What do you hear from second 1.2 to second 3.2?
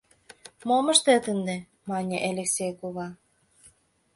ынде,— мане Элексей кува.